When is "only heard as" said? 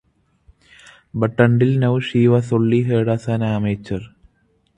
2.51-3.27